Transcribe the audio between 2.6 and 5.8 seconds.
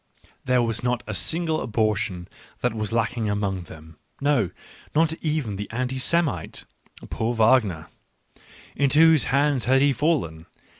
that was lacking among them— no, not even the